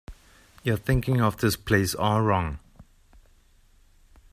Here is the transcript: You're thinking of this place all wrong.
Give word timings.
You're 0.63 0.77
thinking 0.77 1.21
of 1.21 1.37
this 1.37 1.55
place 1.55 1.93
all 1.93 2.23
wrong. 2.23 2.57